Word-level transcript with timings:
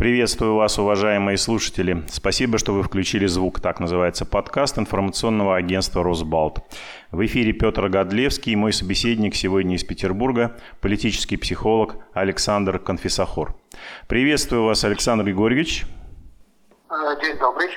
Приветствую 0.00 0.54
вас, 0.54 0.78
уважаемые 0.78 1.36
слушатели. 1.36 2.04
Спасибо, 2.08 2.56
что 2.56 2.72
вы 2.72 2.82
включили 2.82 3.26
звук. 3.26 3.60
Так 3.60 3.80
называется 3.80 4.24
подкаст 4.24 4.78
информационного 4.78 5.56
агентства 5.56 6.02
«Росбалт». 6.02 6.60
В 7.10 7.22
эфире 7.26 7.52
Петр 7.52 7.86
Годлевский, 7.90 8.54
мой 8.54 8.72
собеседник 8.72 9.34
сегодня 9.34 9.76
из 9.76 9.84
Петербурга, 9.84 10.56
политический 10.80 11.36
психолог 11.36 11.96
Александр 12.14 12.78
Конфисахор. 12.78 13.54
Приветствую 14.08 14.64
вас, 14.64 14.84
Александр 14.84 15.24
Григорьевич. 15.24 15.84
День 17.20 17.36
добрый. 17.38 17.68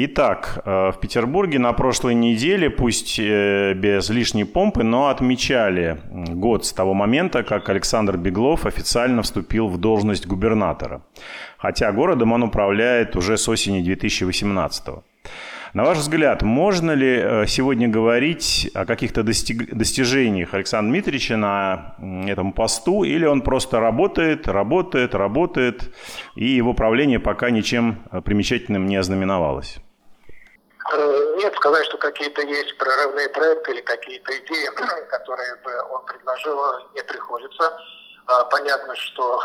Итак, 0.00 0.62
э, 0.64 0.92
в 0.92 1.00
Петербурге 1.00 1.58
на 1.58 1.72
прошлой 1.72 2.14
неделе, 2.14 2.70
пусть 2.70 3.18
э, 3.18 3.74
без 3.74 4.08
лишней 4.10 4.44
помпы, 4.44 4.84
но 4.84 5.08
отмечали 5.08 5.98
год 6.08 6.64
с 6.64 6.72
того 6.72 6.94
момента, 6.94 7.42
как 7.42 7.68
Александр 7.68 8.16
Беглов 8.16 8.64
официально 8.64 9.22
вступил 9.22 9.66
в 9.66 9.76
должность 9.78 10.24
губернатора. 10.24 11.02
Хотя 11.56 11.90
городом 11.90 12.30
он 12.30 12.44
управляет 12.44 13.16
уже 13.16 13.36
с 13.36 13.48
осени 13.48 13.82
2018 13.82 14.86
года. 14.86 15.02
На 15.74 15.82
ваш 15.82 15.98
взгляд, 15.98 16.42
можно 16.42 16.92
ли 16.92 17.18
э, 17.20 17.46
сегодня 17.48 17.88
говорить 17.88 18.70
о 18.74 18.86
каких-то 18.86 19.24
достиг... 19.24 19.74
достижениях 19.74 20.54
Александра 20.54 20.92
Дмитриевича 20.92 21.36
на 21.36 21.96
этом 22.28 22.52
посту, 22.52 23.02
или 23.02 23.26
он 23.26 23.40
просто 23.40 23.80
работает, 23.80 24.46
работает, 24.46 25.16
работает, 25.16 25.92
и 26.36 26.46
его 26.46 26.72
правление 26.72 27.18
пока 27.18 27.50
ничем 27.50 27.96
примечательным 28.24 28.86
не 28.86 28.94
ознаменовалось? 28.94 29.80
Э, 30.90 31.34
нет, 31.36 31.54
сказать, 31.56 31.84
что 31.86 31.98
какие-то 31.98 32.42
есть 32.42 32.78
прорывные 32.78 33.28
проекты 33.28 33.72
или 33.72 33.80
какие-то 33.82 34.36
идеи, 34.38 34.66
которые 35.10 35.56
бы 35.56 35.82
он 35.90 36.04
предложил, 36.06 36.60
не 36.94 37.02
приходится. 37.02 37.78
А, 38.26 38.44
понятно, 38.44 38.94
что 38.94 39.40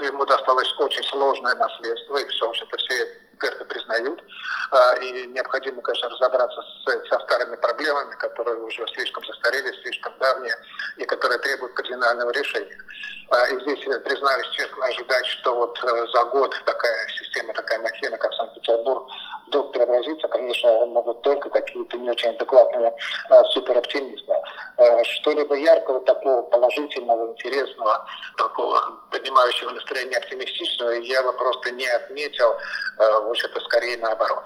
ему 0.00 0.24
досталось 0.24 0.72
очень 0.78 1.02
сложное 1.04 1.54
наследство, 1.56 2.16
и 2.18 2.28
все, 2.28 2.52
это 2.52 2.76
все 2.76 3.22
эксперты 3.42 3.64
признают. 3.64 4.22
А, 4.70 4.94
и 4.94 5.26
необходимо, 5.26 5.82
конечно, 5.82 6.08
разобраться 6.08 6.62
с, 6.62 7.08
со 7.08 7.18
старыми 7.20 7.56
проблемами, 7.56 8.14
которые 8.16 8.58
уже 8.58 8.86
слишком 8.94 9.24
застарели, 9.24 9.72
слишком 9.82 10.16
давние, 10.18 10.54
и 10.98 11.04
которые 11.04 11.38
требуют 11.40 11.74
кардинального 11.74 12.30
решения. 12.30 12.78
А, 13.30 13.48
и 13.48 13.60
здесь, 13.62 13.84
признаюсь 14.04 14.48
честно, 14.50 14.86
ожидать, 14.86 15.26
что 15.26 15.54
вот 15.54 15.78
э, 15.82 16.06
за 16.12 16.24
год 16.26 16.54
такая 16.64 17.08
система, 17.08 17.52
такая 17.54 17.80
махина, 17.80 18.16
как 18.18 18.32
Санкт-Петербург, 18.34 19.08
конечно, 20.52 20.86
могут 20.86 21.22
только 21.22 21.48
какие-то 21.50 21.96
не 21.98 22.10
очень 22.10 22.30
адекватные 22.30 22.92
а, 23.30 23.44
супероптимисты. 23.44 24.32
Что-либо 25.04 25.54
яркого, 25.54 26.00
такого 26.00 26.42
положительного, 26.42 27.32
интересного, 27.32 28.04
такого 28.36 28.80
поднимающего 29.10 29.70
настроение 29.70 30.18
оптимистичного 30.18 30.90
я 30.90 31.22
бы 31.22 31.32
просто 31.34 31.70
не 31.72 31.86
отметил. 31.86 32.54
В 32.96 33.30
общем-то, 33.30 33.60
скорее 33.60 33.98
наоборот. 33.98 34.44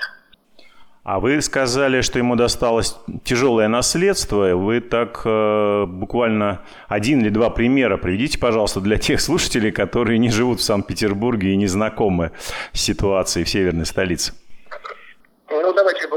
А 1.05 1.21
вы 1.21 1.41
сказали, 1.41 2.01
что 2.01 2.19
ему 2.19 2.35
досталось 2.35 2.97
тяжелое 3.23 3.69
наследство. 3.69 4.57
Вы 4.57 4.81
так 4.81 5.23
э, 5.25 5.85
буквально 5.87 6.63
один 6.89 7.21
или 7.21 7.29
два 7.29 7.49
примера 7.49 7.97
приведите, 7.97 8.41
пожалуйста, 8.41 8.81
для 8.81 8.99
тех 8.99 9.21
слушателей, 9.21 9.71
которые 9.71 10.19
не 10.19 10.31
живут 10.31 10.59
в 10.59 10.65
Санкт-Петербурге 10.65 11.53
и 11.53 11.57
не 11.57 11.69
знакомы 11.69 12.33
с 12.73 12.81
ситуацией 12.81 13.45
в 13.45 13.49
северной 13.49 13.87
столице. 13.87 14.33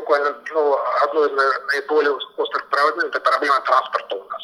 Буквально 0.09 0.35
ну, 0.49 0.75
одно 1.03 1.23
из 1.23 1.31
наиболее 1.71 2.11
острых 2.35 2.67
проблем– 2.69 3.05
это 3.09 3.19
проблема 3.19 3.61
транспорта 3.61 4.15
у 4.15 4.23
нас. 4.27 4.41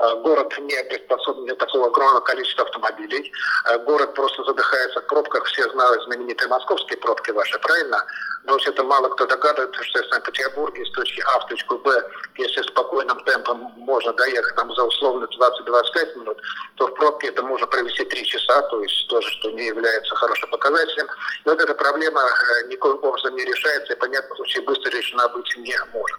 Э, 0.00 0.14
город 0.22 0.56
не 0.60 0.84
приспособлен 0.84 1.46
для 1.46 1.56
такого 1.56 1.88
огромного 1.88 2.20
количества 2.20 2.64
автомобилей. 2.64 3.32
Э, 3.66 3.78
город 3.78 4.14
просто 4.14 4.44
задыхается 4.44 5.00
в 5.00 5.06
пробках. 5.06 5.44
Все 5.46 5.68
знают 5.70 6.04
знаменитые 6.04 6.48
московские 6.48 6.98
пробки 6.98 7.30
ваши, 7.32 7.58
правильно? 7.58 8.04
Но 8.44 8.56
это 8.56 8.84
мало 8.84 9.08
кто 9.08 9.26
догадывается, 9.26 9.82
что 9.82 10.02
в 10.02 10.06
Санкт-Петербурге 10.06 10.82
из 10.82 10.90
точки 10.92 11.22
А 11.34 11.40
в 11.40 11.46
точку 11.48 11.78
Б, 11.78 12.02
если 12.36 12.62
спокойным 12.62 13.18
темпом 13.24 13.72
можно 13.76 14.12
доехать 14.12 14.54
там 14.54 14.72
за 14.74 14.84
условно 14.84 15.26
20-25 15.26 16.18
минут, 16.20 16.38
то 16.76 16.86
в 16.86 16.94
пробке 16.94 17.28
это 17.28 17.42
можно 17.42 17.66
провести 17.66 18.04
3 18.04 18.24
часа, 18.24 18.62
то 18.62 18.80
есть 18.82 19.08
тоже, 19.08 19.28
что 19.30 19.50
не 19.50 19.66
является 19.66 20.14
хорошим 20.14 20.48
показателем. 20.50 21.06
И 21.44 21.48
вот 21.48 21.60
эта 21.60 21.74
проблема 21.74 22.22
э, 22.22 22.68
никаким 22.68 23.02
образом 23.02 23.34
не 23.34 23.44
решается, 23.44 23.92
и, 23.92 23.96
понятно, 23.96 24.34
в 24.34 24.36
случае 24.36 24.62
быстро 24.62 24.90
решена 24.90 25.28
быть 25.28 25.56
не 25.56 25.76
может. 25.92 26.18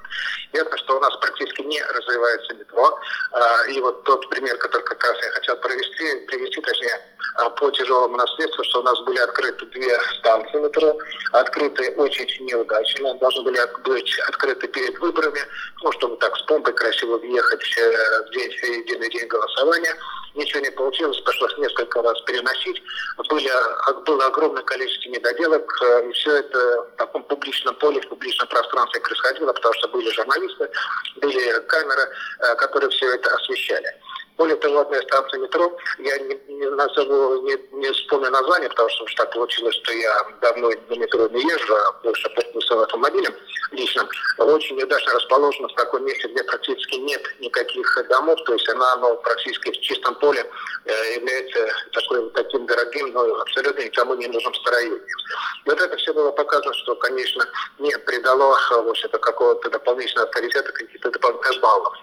Ясно, 0.51 0.77
что 0.77 0.97
у 0.97 0.99
нас 0.99 1.15
практически 1.17 1.61
не 1.61 1.81
развивается 1.81 2.53
метро, 2.55 2.99
и 3.69 3.79
вот 3.81 4.03
тот 4.03 4.27
пример, 4.29 4.57
который 4.57 4.83
как 4.83 5.03
раз 5.03 5.17
я 5.23 5.29
хотел 5.31 5.55
провести, 5.57 6.25
привести, 6.25 6.61
точнее, 6.61 6.99
а, 7.35 7.49
по 7.51 7.69
тяжелому 7.71 8.17
наследству, 8.17 8.63
что 8.63 8.79
у 8.79 8.83
нас 8.83 8.99
были 9.01 9.19
открыты 9.19 9.65
две 9.67 9.97
станции 10.19 10.59
метро, 10.59 10.97
открыты 11.31 11.91
очень 11.97 12.45
неудачно, 12.45 13.13
должны 13.15 13.43
были 13.43 13.59
быть 13.83 14.19
открыты 14.27 14.67
перед 14.67 14.97
выборами, 14.99 15.39
ну, 15.83 15.91
чтобы 15.93 16.17
так 16.17 16.35
с 16.35 16.41
помпой 16.43 16.73
красиво 16.73 17.17
въехать 17.17 17.77
э, 17.77 18.23
в 18.27 18.31
день, 18.31 18.51
в 18.51 18.63
единый 18.63 19.09
день 19.09 19.27
голосования. 19.27 19.95
Ничего 20.39 20.61
не 20.61 20.71
получилось, 20.71 21.19
пришлось 21.19 21.57
несколько 21.57 22.01
раз 22.01 22.21
переносить. 22.21 22.81
Были, 23.27 23.51
было 24.05 24.25
огромное 24.27 24.63
количество 24.63 25.09
недоделок, 25.09 25.69
э, 25.81 26.09
и 26.09 26.13
все 26.13 26.37
это 26.37 26.81
в 26.93 26.95
таком 26.95 27.23
публичном 27.23 27.75
поле, 27.75 27.99
в 27.99 28.07
публичном 28.07 28.47
пространстве 28.47 29.01
происходило, 29.01 29.51
потому 29.51 29.73
что 29.73 29.89
были 29.89 30.09
журналисты, 30.11 30.69
были 31.17 31.59
камеры, 31.67 32.07
э, 32.39 32.55
которые 32.55 32.89
все 32.89 33.15
это 33.15 33.35
освещали. 33.35 33.93
Более 34.39 34.55
того, 34.55 34.79
одна 34.79 35.01
станция 35.01 35.41
метро, 35.41 35.77
я 35.97 36.17
не, 36.19 36.39
не 36.47 36.69
назову, 36.69 37.41
не, 37.41 37.57
не 37.73 37.91
вспомню 37.91 38.31
название, 38.31 38.69
потому 38.69 38.87
что 38.87 39.03
уж 39.03 39.13
так 39.15 39.33
получилось, 39.33 39.75
что 39.75 39.91
я 39.91 40.25
давно 40.39 40.69
на 40.69 40.93
метро 40.95 41.27
не 41.27 41.41
езжу, 41.41 41.75
а 41.75 41.91
больше 42.01 42.29
пользуюсь 42.29 42.71
автомобилем 42.71 43.35
лично. 43.71 44.07
Очень 44.37 44.81
удачно 44.81 45.13
расположена 45.13 45.67
в 45.67 45.73
таком 45.73 46.05
месте, 46.05 46.29
где 46.29 46.41
практически 46.45 46.95
нет 46.95 47.21
никаких 47.41 48.07
домов, 48.07 48.39
то 48.45 48.53
есть 48.53 48.69
она 48.69 48.95
ну, 48.95 49.17
практически 49.17 49.71
в 49.71 49.81
чистом 49.81 50.15
поле 50.15 50.49
э, 50.85 51.15
является 51.15 51.67
такой, 51.91 52.29
таким 52.29 52.65
дорогим, 52.65 53.11
но 53.11 53.41
абсолютно 53.41 53.81
никому 53.81 54.15
не 54.15 54.27
нужным 54.27 54.55
строением. 54.55 55.01
Вот 55.65 55.81
это 55.81 55.97
все 55.97 56.13
было 56.13 56.31
показано, 56.31 56.73
что, 56.75 56.95
конечно, 56.95 57.45
не 57.77 57.91
придало 57.99 58.55
в 58.55 59.19
какого-то 59.19 59.69
дополнительного 59.69 60.29
авторитета, 60.29 60.71
каких-то 60.71 61.11
дополнительных 61.11 61.59
баллов. 61.59 61.93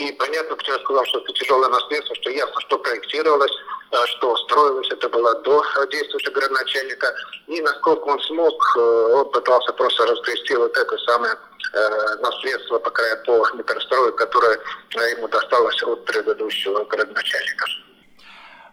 И 0.00 0.12
понятно, 0.12 0.56
почему 0.56 0.76
я 0.76 0.82
сказал, 0.82 1.04
что 1.04 1.18
это 1.18 1.32
тяжелое 1.34 1.68
наследство, 1.68 2.14
что 2.16 2.30
ясно, 2.30 2.60
что 2.60 2.78
проектировалось, 2.78 3.52
э, 3.92 3.96
что 4.06 4.34
строилось, 4.36 4.88
это 4.90 5.10
было 5.10 5.34
до 5.42 5.62
действующего 5.92 6.32
городначальника. 6.32 7.14
И 7.48 7.60
насколько 7.60 8.04
он 8.04 8.18
смог, 8.20 8.54
э, 8.78 8.80
он 8.80 9.30
пытался 9.30 9.72
просто 9.74 10.06
разгрести 10.06 10.56
вот 10.56 10.74
это 10.74 10.96
самое 11.06 11.34
э, 11.34 12.22
наследство 12.22 12.78
по, 12.78 12.90
по 12.90 13.56
метрострою, 13.56 14.14
которое 14.14 14.58
ему 15.16 15.28
досталось 15.28 15.82
от 15.82 16.02
предыдущего 16.06 16.82
городначальника. 16.84 17.66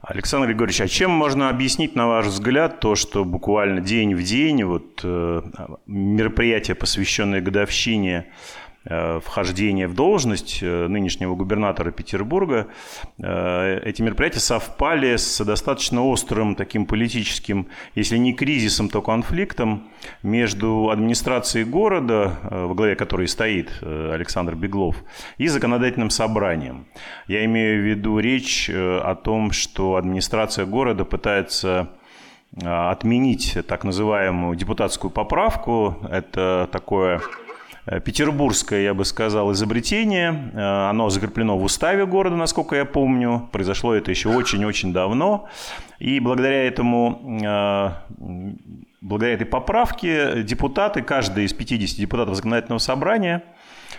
Александр 0.03 0.47
Григорьевич, 0.47 0.79
а 0.79 0.87
чем 0.87 1.11
можно 1.11 1.49
объяснить, 1.49 1.93
на 1.95 2.07
ваш 2.07 2.27
взгляд, 2.27 2.79
то, 2.79 2.95
что 2.95 3.25
буквально 3.25 3.81
день 3.81 4.15
в 4.15 4.23
день 4.23 4.63
вот, 4.63 5.01
э, 5.03 5.41
мероприятие, 5.87 6.75
посвященное 6.75 7.41
годовщине 7.41 8.31
Э, 8.31 8.66
вхождения 8.87 9.87
в 9.87 9.93
должность 9.93 10.59
э, 10.61 10.87
нынешнего 10.87 11.35
губернатора 11.35 11.91
Петербурга, 11.91 12.67
э, 13.17 13.79
эти 13.83 14.01
мероприятия 14.01 14.39
совпали 14.39 15.15
с 15.15 15.43
достаточно 15.43 16.03
острым 16.03 16.55
таким 16.55 16.85
политическим, 16.85 17.67
если 17.95 18.17
не 18.17 18.33
кризисом, 18.33 18.89
то 18.89 19.01
конфликтом 19.01 19.87
между 20.23 20.89
администрацией 20.89 21.65
города, 21.65 22.39
во 22.49 22.73
главе 22.73 22.95
которой 22.95 23.27
стоит 23.27 23.71
Александр 23.81 24.55
Беглов, 24.55 25.03
и 25.37 25.47
законодательным 25.47 26.09
собранием. 26.09 26.85
Я 27.27 27.43
имею 27.45 27.81
в 27.81 27.85
виду 27.85 28.19
речь 28.19 28.69
о 28.69 29.15
том, 29.15 29.51
что 29.51 29.95
администрация 29.95 30.65
города 30.65 31.05
пытается 31.05 31.89
отменить 32.63 33.57
так 33.67 33.83
называемую 33.83 34.55
депутатскую 34.55 35.11
поправку. 35.11 35.97
Это 36.09 36.69
такое 36.71 37.21
Э, 37.27 37.46
петербургское, 38.03 38.81
я 38.81 38.93
бы 38.93 39.05
сказал, 39.05 39.51
изобретение. 39.53 40.51
Э, 40.53 40.89
оно 40.89 41.09
закреплено 41.09 41.57
в 41.57 41.63
уставе 41.63 42.05
города, 42.05 42.35
насколько 42.35 42.75
я 42.75 42.85
помню. 42.85 43.49
Произошло 43.51 43.93
это 43.93 44.11
еще 44.11 44.29
очень-очень 44.29 44.93
давно. 44.93 45.47
И 45.99 46.19
благодаря 46.19 46.67
этому 46.67 47.39
э, 47.43 47.91
благодаря 49.01 49.35
этой 49.35 49.45
поправке 49.45 50.43
депутаты, 50.43 51.01
каждый 51.01 51.45
из 51.45 51.53
50 51.53 51.97
депутатов 51.97 52.35
законодательного 52.35 52.79
собрания– 52.79 53.43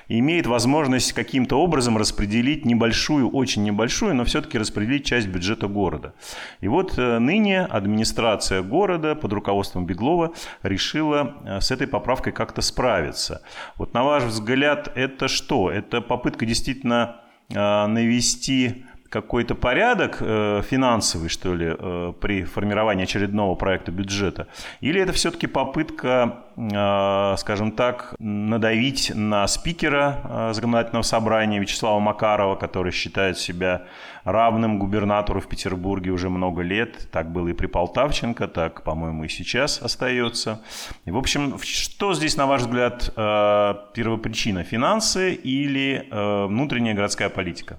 имеет 0.08 0.46
возможность 0.46 1.12
каким-то 1.12 1.60
образом 1.60 1.99
распределить 1.99 2.64
небольшую, 2.64 3.28
очень 3.31 3.62
небольшую, 3.62 4.14
но 4.14 4.25
все-таки 4.25 4.58
распределить 4.58 5.05
часть 5.05 5.28
бюджета 5.28 5.69
города. 5.69 6.14
И 6.60 6.69
вот 6.69 6.99
э, 6.99 7.19
ныне 7.19 7.62
администрация 7.62 8.62
города 8.62 9.14
под 9.14 9.32
руководством 9.32 9.87
Беглова 9.87 10.32
решила 10.62 11.37
э, 11.44 11.60
с 11.60 11.70
этой 11.70 11.87
поправкой 11.87 12.32
как-то 12.32 12.62
справиться. 12.62 13.43
Вот 13.76 13.94
на 13.94 14.02
ваш 14.05 14.25
взгляд, 14.25 14.90
это 14.94 15.28
что? 15.28 15.70
Это 15.70 16.00
попытка 16.00 16.46
действительно 16.46 17.20
э, 17.50 17.87
навести 17.87 18.84
какой-то 19.10 19.55
порядок 19.55 20.19
э, 20.20 20.62
финансовый, 20.69 21.28
что 21.28 21.55
ли, 21.55 21.75
э, 21.78 22.12
при 22.20 22.44
формировании 22.44 23.05
очередного 23.05 23.55
проекта 23.55 23.90
бюджета? 23.90 24.49
Или 24.81 25.00
это 25.00 25.12
все-таки 25.12 25.46
попытка, 25.46 26.44
э, 26.56 27.34
скажем 27.38 27.72
так, 27.72 28.14
надавить 28.19 29.12
на 29.14 29.46
спикера 29.49 30.50
законодательного 30.52 31.02
собрания 31.02 31.58
Вячеслава 31.58 32.00
Макарова, 32.00 32.56
который 32.56 32.93
считает 32.93 33.38
себя 33.38 33.84
равным 34.25 34.78
губернатору 34.78 35.40
в 35.40 35.49
Петербурге 35.49 36.11
уже 36.11 36.28
много 36.28 36.61
лет. 36.61 37.08
Так 37.11 37.32
было 37.32 37.49
и 37.49 37.54
при 37.54 37.66
Полтавченко, 37.66 38.46
так, 38.49 38.84
по-моему, 38.84 39.25
и 39.25 39.28
сейчас 39.28 39.81
остается. 39.81 40.61
И, 41.06 41.11
в 41.11 41.16
общем, 41.16 41.58
что 41.62 42.12
здесь, 42.12 42.37
на 42.37 42.46
ваш 42.46 42.62
взгляд, 42.62 43.11
первопричина? 43.14 44.64
Финансы 44.64 45.32
или 45.32 46.08
внутренняя 46.11 46.94
городская 46.94 47.31
политика? 47.31 47.78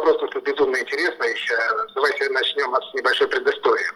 Но 0.00 0.06
вопрос 0.06 0.29
тут 0.40 0.54
безумно 0.54 0.76
интересный. 0.76 1.36
Давайте 1.94 2.28
начнем 2.30 2.74
с 2.74 2.94
небольшой 2.94 3.28
предыстории. 3.28 3.86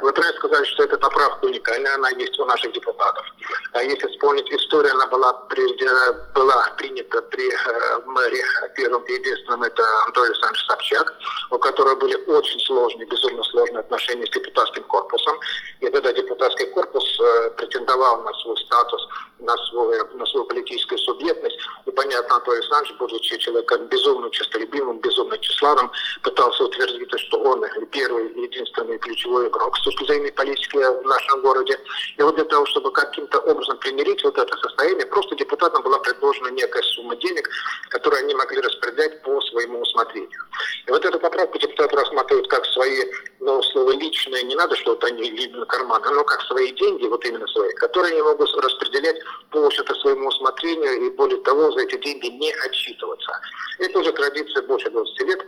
Вы 0.00 0.12
правильно 0.12 0.38
сказали, 0.38 0.64
что 0.64 0.84
эта 0.84 0.98
поправка 0.98 1.44
уникальная, 1.44 1.94
она 1.94 2.10
есть 2.10 2.38
у 2.38 2.44
наших 2.44 2.72
депутатов. 2.72 3.24
А 3.72 3.82
если 3.82 4.06
вспомнить 4.06 4.48
историю, 4.52 4.92
она 4.94 5.06
была, 5.08 5.32
прежде, 5.48 5.88
была 6.34 6.70
принята 6.76 7.20
при 7.22 7.50
э, 7.50 8.00
мэре 8.06 8.42
первым 8.76 9.02
и 9.04 9.12
единственным, 9.12 9.64
это 9.64 9.82
Анатолий 10.04 10.28
Александрович 10.28 10.66
Собчак, 10.66 11.14
у 11.50 11.58
которого 11.58 11.96
были 11.96 12.14
очень 12.26 12.60
сложные, 12.60 13.06
безумно 13.06 13.42
сложные 13.44 13.80
отношения 13.80 14.26
с 14.26 14.30
депутатским 14.30 14.84
корпусом. 14.84 15.38
И 15.80 15.88
тогда 15.88 16.12
депутатский 16.12 16.66
корпус 16.66 17.04
э, 17.20 17.50
претендовал 17.56 18.22
на 18.22 18.32
свой 18.34 18.56
статус, 18.58 19.08
на, 19.40 19.56
свой, 19.68 19.98
на 20.14 20.26
свою 20.26 20.46
политическую 20.46 20.98
субъектность. 20.98 21.58
И 21.86 21.90
понятно, 21.90 22.36
Анатолий 22.36 22.58
Александрович, 22.58 22.96
будучи 22.98 23.38
человеком 23.38 23.86
безумно 23.86 24.30
честолюбивым, 24.30 25.00
безумно 25.00 25.38
тщеславным, 25.38 25.87
пытался 26.22 26.64
утвердить, 26.64 27.08
что 27.20 27.40
он 27.40 27.64
первый 27.90 28.28
единственный 28.42 28.98
ключевой 28.98 29.48
игрок 29.48 29.76
с 29.76 29.82
точки 29.82 30.04
зрения 30.04 30.32
политики 30.32 30.76
в 30.76 31.06
нашем 31.06 31.42
городе. 31.42 31.78
И 32.16 32.22
вот 32.22 32.34
для 32.36 32.44
того, 32.44 32.66
чтобы 32.66 32.92
каким-то 32.92 33.38
образом 33.40 33.78
примирить 33.78 34.22
вот 34.24 34.38
это 34.38 34.56
состояние, 34.56 35.06
просто 35.06 35.34
депутатам 35.36 35.82
была 35.82 35.98
предложена 35.98 36.48
некая 36.48 36.82
сумма 36.82 37.16
денег, 37.16 37.48
которую 37.90 38.20
они 38.24 38.34
могли 38.34 38.60
распределять 38.60 39.22
по 39.22 39.40
своему 39.42 39.80
усмотрению. 39.80 40.42
И 40.86 40.90
вот 40.90 41.04
эту 41.04 41.18
поправку 41.18 41.58
депутаты 41.58 41.96
рассматривают 41.96 42.48
как 42.48 42.64
свои, 42.66 43.04
ну, 43.40 43.62
слово 43.62 43.92
личные, 43.92 44.42
не 44.44 44.54
надо 44.56 44.76
что-то 44.76 45.06
они 45.06 45.30
либо 45.30 45.58
на 45.58 45.66
карман, 45.66 46.02
но 46.02 46.24
как 46.24 46.40
свои 46.42 46.72
деньги, 46.72 47.06
вот 47.06 47.24
именно 47.24 47.46
свои, 47.48 47.72
которые 47.74 48.12
они 48.12 48.22
могут 48.22 48.50
распределять 48.56 49.16
по 49.50 49.66
общем-то 49.66 49.94
своему 49.96 50.28
усмотрению 50.28 51.06
и 51.06 51.10
более 51.10 51.40
того, 51.42 51.70
за 51.72 51.80
эти 51.80 51.96
деньги 51.98 52.26
не 52.26 52.52
отчитываться. 52.52 53.32
Это 53.78 53.98
уже 53.98 54.12
традиция 54.12 54.62
больше 54.62 54.90
20 54.90 55.20
лет, 55.22 55.44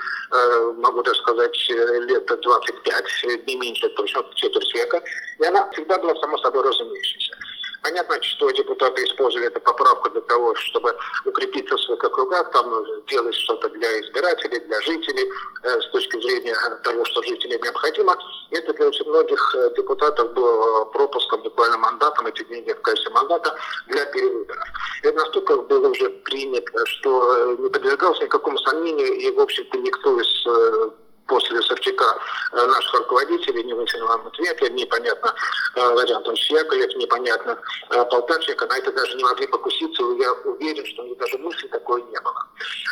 могу 0.77 1.03
даже 1.03 1.21
сказать, 1.21 1.57
лет 1.69 2.27
25, 2.27 3.05
не 3.47 3.57
меньше 3.57 3.89
точно, 3.91 4.25
четверть 4.35 4.75
века, 4.75 5.03
и 5.39 5.45
она 5.45 5.69
всегда 5.71 5.99
была 5.99 6.15
само 6.17 6.39
собой 6.39 6.63
разумеющейся. 6.63 7.37
Понятно, 7.83 8.23
что 8.23 8.51
депутаты 8.51 9.05
использовали 9.05 9.49
эту 9.49 9.61
поправку 9.61 10.11
для 10.11 10.21
того, 10.23 10.55
чтобы 10.55 10.95
укрепиться 11.25 11.77
в 11.77 11.81
своих 11.81 12.05
округах, 12.05 12.51
там 12.51 12.85
делать 13.07 13.35
что-то 13.35 13.71
для 13.71 14.01
избирателей, 14.01 14.61
для 14.61 14.81
жителей, 14.83 15.31
э, 15.63 15.81
с 15.81 15.89
точки 15.91 16.21
зрения 16.21 16.55
того, 16.85 17.05
что 17.07 17.23
жителям 17.23 17.63
необходимо. 17.63 18.17
И 18.51 18.57
это 18.57 18.75
для 18.75 18.89
очень 18.89 19.09
многих 19.09 19.55
э, 19.55 19.71
депутатов 19.77 20.33
было 20.35 20.85
пропуском, 20.87 21.43
буквально 21.43 21.79
мандатом, 21.79 22.27
эти 22.27 22.45
деньги 22.45 22.73
в 22.73 22.83
качестве 22.83 23.13
мандата 23.13 23.57
для 23.87 24.05
перевыборов. 24.07 24.69
Это 25.03 25.19
настолько 25.19 25.57
было 25.57 25.89
уже 25.89 26.11
принято, 26.41 26.87
что 26.87 27.53
э, 27.53 27.57
не 27.59 27.69
подвергалось 27.69 28.21
никакому 28.21 28.59
сомнению, 28.59 29.13
и, 29.15 29.31
в 29.31 29.41
общем-то, 29.41 29.79
никто 29.79 30.21
из 30.21 30.47
э, 30.47 30.91
после 31.31 31.63
Собчака 31.63 32.19
э, 32.53 32.67
наших 32.67 32.95
руководителей 32.95 33.63
не 33.63 33.73
вынесено 33.73 34.07
нам 34.09 34.27
ответа, 34.27 34.69
непонятно 34.71 35.33
э, 35.77 35.93
Владимир 35.93 36.19
Антонович 36.19 36.51
Яковлев, 36.51 36.97
непонятно 36.97 37.59
э, 37.91 38.05
Полтавченко, 38.11 38.67
на 38.67 38.77
это 38.77 38.93
даже 38.93 39.17
не 39.17 39.23
могли 39.23 39.47
покуситься, 39.47 40.03
я 40.19 40.33
уверен, 40.45 40.85
что 40.87 41.03
у 41.03 41.07
них 41.07 41.19
даже 41.19 41.39
мысли 41.39 41.69
такой 41.69 42.03
не 42.03 42.21
было. 42.21 42.45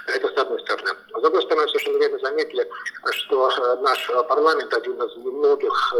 Это 0.06 0.28
с 0.28 0.38
одной 0.38 0.60
стороны. 0.60 0.90
С 1.16 1.20
другой 1.20 1.42
стороны, 1.42 1.68
совершенно 1.68 1.98
верно 1.98 2.18
заметили, 2.20 2.70
что 3.10 3.50
наш 3.82 4.06
парламент 4.28 4.72
один 4.72 5.02
из 5.02 5.16
немногих 5.16 5.94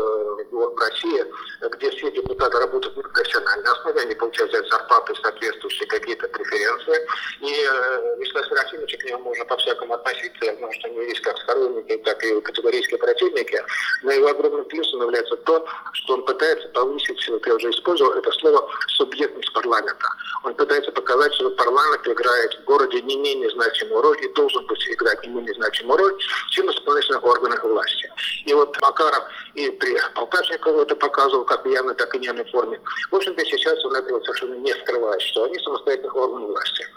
в 0.50 0.78
России, 0.78 1.24
где 1.72 1.90
все 1.90 2.10
депутаты 2.12 2.58
работают 2.58 2.96
на 2.96 3.02
профессиональной 3.02 3.70
основе, 3.72 4.00
они 4.00 4.14
получают 4.14 4.52
зарплаты, 4.52 5.14
соответствующие 5.20 5.88
какие-то 5.88 6.28
преференции. 6.28 7.06
И 7.48 8.20
Вячеслав 8.20 8.46
Серафимович 8.46 8.98
к 8.98 9.04
нему 9.04 9.22
можно 9.22 9.44
по-всякому 9.46 9.94
относиться, 9.94 10.54
знаю, 10.58 10.72
что 10.74 10.88
они 10.88 10.98
есть 11.06 11.22
как 11.22 11.38
сторонники, 11.38 11.96
так 12.04 12.22
и 12.22 12.40
категорические 12.42 12.98
противники, 12.98 13.62
но 14.02 14.12
его 14.12 14.28
огромным 14.28 14.66
плюсом 14.66 15.00
является 15.00 15.34
то, 15.36 15.66
что 15.92 16.14
он 16.14 16.26
пытается 16.26 16.68
повысить, 16.68 17.26
вот 17.30 17.46
я 17.46 17.54
уже 17.54 17.70
использовал 17.70 18.12
это 18.12 18.30
слово, 18.32 18.68
субъектность 18.88 19.50
парламента. 19.54 20.06
Он 20.44 20.54
пытается 20.54 20.92
показать, 20.92 21.32
что 21.34 21.50
парламент 21.52 22.06
играет 22.06 22.52
в 22.54 22.64
городе 22.64 23.00
не 23.00 23.16
менее 23.16 23.48
значимую 23.50 24.02
роль 24.02 24.22
и 24.22 24.32
должен 24.34 24.66
быть 24.66 24.86
играть 24.90 25.22
не 25.22 25.28
менее 25.28 25.54
значимую 25.54 25.98
роль, 25.98 26.18
чем 26.50 26.70
исполнительные 26.70 27.20
органы 27.20 27.56
власти. 27.62 28.12
И 28.44 28.52
вот 28.52 28.76
Макаров 28.82 29.24
и 29.54 29.70
при 29.70 29.96
Полтавчикову 30.14 30.82
это 30.82 30.96
показывал 30.96 31.44
как 31.44 31.64
в 31.64 31.68
явной, 31.68 31.94
так 31.94 32.14
и 32.14 32.18
неявной 32.18 32.44
форме. 32.50 32.78
В 33.10 33.16
общем-то, 33.16 33.44
сейчас 33.44 33.82
он 33.84 33.94
этого 33.94 34.20
совершенно 34.20 34.54
не 34.54 34.72
скрывает, 34.74 35.22
что 35.22 35.44
они 35.44 35.58
самостоятельных 35.60 36.14
органов 36.14 36.50
власти. 36.50 36.87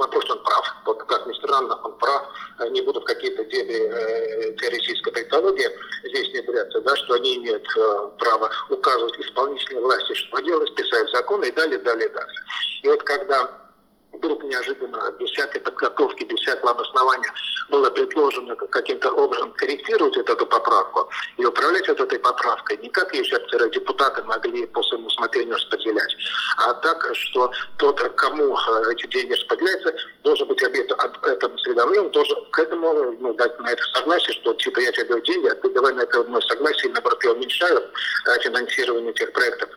Я 0.00 0.06
считаю, 0.06 0.22
что 0.22 0.34
он 0.34 0.42
прав. 0.44 0.76
Вот 0.86 1.02
как 1.04 1.26
ни 1.26 1.32
странно, 1.34 1.74
он 1.84 1.98
прав. 1.98 2.22
Не 2.70 2.80
буду 2.82 3.00
в 3.00 3.04
какие-то 3.04 3.44
дебри 3.44 3.76
э, 3.76 4.56
теоретическая 4.56 5.12
политология 5.12 5.70
здесь 6.04 6.32
не 6.32 6.40
внедряться, 6.40 6.80
да, 6.80 6.96
что 6.96 7.14
они 7.14 7.36
имеют 7.36 7.66
э, 7.76 8.10
право 8.18 8.50
указывать 8.70 9.18
исполнительной 9.18 9.82
власти, 9.82 10.14
что 10.14 10.40
делать, 10.40 10.74
писать 10.74 11.10
законы 11.10 11.46
и 11.46 11.52
далее, 11.52 11.78
далее, 11.78 12.08
далее. 12.08 12.40
И 12.82 12.88
вот 12.88 13.02
когда 13.02 13.50
вдруг 14.12 14.39
неожиданно, 14.50 15.10
без 15.18 15.30
всякой 15.30 15.60
подготовки, 15.60 16.24
без 16.24 16.38
всякого 16.40 16.72
обоснования 16.72 17.32
было 17.70 17.88
предложено 17.90 18.54
каким-то 18.56 19.10
образом 19.12 19.52
корректировать 19.52 20.16
эту 20.16 20.46
поправку 20.46 21.08
и 21.38 21.44
управлять 21.44 21.88
вот 21.88 22.00
этой 22.00 22.18
поправкой, 22.18 22.76
не 22.78 22.88
как 22.90 23.14
ее 23.14 23.24
сейчас 23.24 23.40
депутаты 23.70 24.22
могли 24.24 24.66
по 24.66 24.82
своему 24.82 25.06
усмотрению 25.06 25.54
распределять, 25.54 26.14
а 26.58 26.74
так, 26.74 27.08
что 27.14 27.50
тот, 27.78 28.00
кому 28.16 28.56
э, 28.56 28.92
эти 28.92 29.06
деньги 29.06 29.32
распределяются, 29.32 29.94
должен 30.24 30.48
быть 30.48 30.62
об 30.62 30.74
этом, 30.74 30.98
этом 31.22 31.54
осведомлен, 31.54 32.10
должен 32.10 32.50
к 32.50 32.58
этому 32.58 33.16
ну, 33.20 33.34
дать 33.34 33.58
на 33.60 33.70
это 33.70 33.82
согласие, 33.94 34.32
что 34.34 34.52
типа 34.54 34.80
я 34.80 34.92
тебе 34.92 35.04
даю 35.04 35.20
деньги, 35.22 35.46
а 35.46 35.54
ты 35.54 35.70
давай 35.70 35.94
на 35.94 36.02
это 36.02 36.24
мое 36.24 36.40
согласие, 36.42 36.92
наоборот, 36.92 37.22
я 37.24 37.32
уменьшаю 37.32 37.78
э, 37.78 38.40
финансирование 38.42 39.12
тех 39.12 39.32
проектов, 39.32 39.70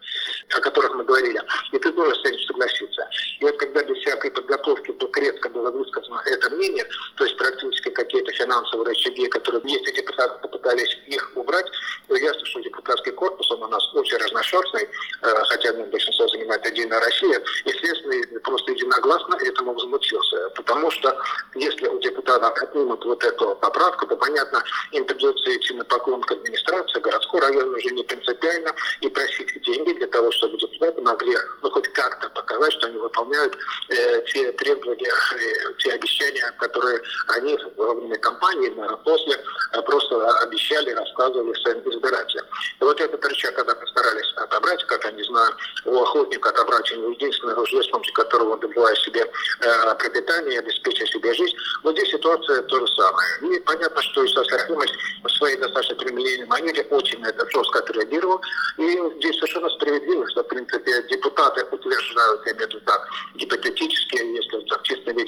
о 0.56 0.60
которых 0.60 0.96
мы 0.96 1.04
говорили. 1.04 1.42
И 1.72 1.80
ты 1.80 1.92
должен 1.92 2.16
с 2.16 2.26
этим 2.26 2.40
согласиться. 2.48 3.08
И 3.40 3.44
вот 3.44 3.58
когда 3.58 3.84
без 3.84 3.98
всякой 3.98 4.32
подготовки 4.32 4.63
вдруг 4.68 5.18
резко 5.18 5.50
было 5.50 5.72
высказано 5.72 6.22
это 6.26 6.50
мнение, 6.52 6.86
то 7.16 7.24
есть 7.26 7.38
практически 7.38 7.90
какие-то 7.90 8.32
финансовые 8.32 8.88
рычаги, 8.88 9.28
которые 9.28 9.62
если 9.66 9.92
депутаты 9.92 10.40
попытались 10.42 10.98
их 11.08 11.32
убрать, 11.36 11.66
то 12.08 12.16
ясно, 12.16 12.46
что 12.46 12.60
депутатский 12.62 13.12
корпус, 13.12 13.50
он 13.52 13.64
у 13.64 13.68
нас 13.68 13.94
очень 13.94 14.18
разношерстный, 14.18 14.84
э, 14.84 15.44
хотя 15.50 15.74
ну, 15.74 15.86
большинство 15.86 16.28
занимает 16.28 16.66
Единая 16.66 17.00
Россия, 17.00 17.42
естественно, 17.66 18.40
просто 18.42 18.72
единогласно 18.72 19.36
этому 19.36 19.74
возмутился. 19.74 20.50
Потому 20.56 20.92
что 20.92 21.18
если 21.56 21.88
у 21.88 22.00
депутатов 22.00 22.56
отнимут 22.62 23.04
вот 23.06 23.24
эту 23.24 23.56
поправку, 23.56 24.08
то, 24.08 24.16
понятно, 24.16 24.64
им 24.92 25.06
придется 25.06 25.56
идти 25.56 25.74
на 25.74 25.84
поклон 25.86 26.22
к 26.22 26.32
администрации, 26.32 27.00
городской 27.00 27.42
район 27.42 27.74
уже 27.74 27.90
не 27.90 28.04
принципиально, 28.04 28.72
и 29.02 29.10
просить 29.10 29.62
деньги 29.64 29.94
для 29.94 30.08
того, 30.08 30.32
чтобы 30.32 30.58
депутаты 30.58 31.02
могли 31.02 31.36
ну, 31.62 31.72
хоть 31.72 31.88
как-то 31.90 32.30
показать, 32.30 32.74
что 32.74 32.88
они 32.88 32.98
выполняют 32.98 33.58
э, 33.90 34.22
те 34.28 34.52
требования, 34.54 35.10
э, 35.10 35.74
те 35.80 35.92
обещания, 35.92 36.54
которые 36.60 37.02
они 37.36 37.58
во 37.78 37.94
время 37.94 38.18
кампании, 38.18 38.74
после 39.04 39.36
э, 39.74 39.82
просто 39.82 40.30
обещали, 40.40 40.92
рассказывали 40.92 41.54
своим 41.62 41.80
избирателям. 41.80 42.46
И 42.80 42.84
вот 42.84 43.00
этот 43.00 43.24
рычаг, 43.26 43.56
когда 43.56 43.76
постарались 43.76 44.34
отобрать, 44.38 44.84
как 44.86 45.04
я 45.04 45.12
не 45.12 45.24
знаю, 45.24 45.54
у 45.86 46.02
охотника 46.02 46.50
отобрать 46.50 46.92
у 46.92 46.96
него 46.96 47.12
единственное 47.12 47.56
ружье, 47.56 47.84
с 47.84 47.88
помощью 47.88 48.14
которого 48.14 48.54
он 48.54 48.60
добывает 48.60 48.98
себе 49.00 49.22
э, 49.22 49.96
пропитание, 49.96 50.60
обеспечивает 50.60 51.10
себе 51.10 51.34
жизнь, 51.34 51.56
вот 51.84 51.98
здесь 51.98 52.10
ситуация 52.12 52.62
то 52.64 52.80
же 52.80 52.88
самое. 52.94 53.58
И 53.58 53.60
понятно, 53.62 54.02
что 54.02 54.24
Рахимович 54.54 54.92
в 55.24 55.30
своей 55.44 55.58
достаточно 55.58 55.96
прямолинейной 55.96 56.46
манере 56.46 56.84
очень 56.90 57.20
на 57.20 57.28
это 57.28 57.46
жестко 57.50 57.80
отреагировал. 57.80 58.42
И 58.78 58.98
здесь 59.18 59.36
совершенно 59.36 59.70
справедливо, 59.72 60.26
что, 60.30 60.44
в 60.44 60.48
принципе, 60.48 61.04
депутаты 61.10 61.66
утверждают, 61.70 62.46
я 62.46 62.54
имею 62.54 62.68
в 62.68 62.70
виду 62.70 62.80
так, 62.86 63.08
гипотетически, 63.36 64.16
если 64.16 64.63